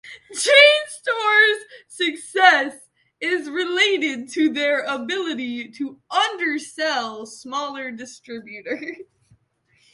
Chain 0.33 0.81
stores' 0.87 1.63
success 1.87 2.89
is 3.19 3.47
related 3.51 4.29
to 4.29 4.51
their 4.51 4.79
ability 4.81 5.69
to 5.73 6.01
undersell 6.09 7.27
smaller 7.27 7.91
distributors. 7.91 8.97